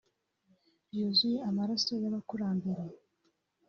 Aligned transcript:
ryuzuye 0.87 1.37
amaraso 1.49 1.91
y’abakurambere 2.01 2.83